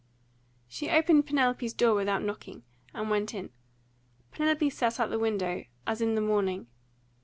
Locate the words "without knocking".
1.93-2.63